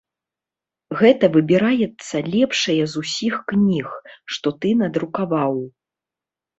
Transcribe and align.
Гэта 1.01 1.29
выбіраецца 1.35 2.15
лепшае 2.37 2.79
з 2.95 3.05
усіх 3.05 3.33
кніг, 3.55 3.87
што 4.35 4.59
ты 4.63 4.77
надрукаваў. 4.85 5.53